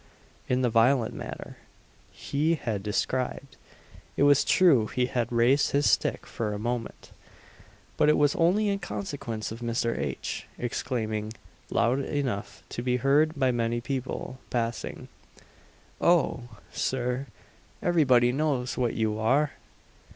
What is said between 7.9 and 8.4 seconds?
but it was